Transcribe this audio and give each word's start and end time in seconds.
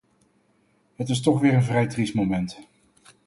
Het 0.95 1.09
is 1.09 1.21
toch 1.21 1.39
weer 1.39 1.53
een 1.53 1.63
vrij 1.63 1.87
triest 1.87 2.13
moment. 2.13 2.67